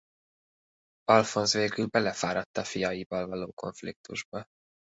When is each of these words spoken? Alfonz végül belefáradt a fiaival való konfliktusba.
Alfonz 1.07 1.53
végül 1.53 1.85
belefáradt 1.87 2.57
a 2.57 2.63
fiaival 2.63 3.27
való 3.27 3.51
konfliktusba. 3.51 4.45